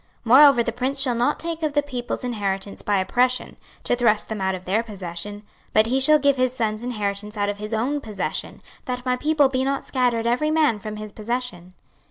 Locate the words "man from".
10.49-10.95